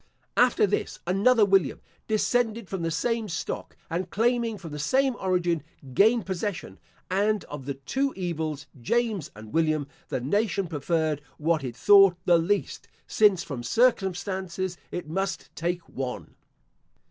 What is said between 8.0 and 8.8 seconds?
evils,